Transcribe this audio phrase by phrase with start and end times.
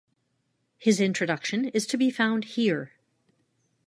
[0.79, 2.91] His introduction is to be found here.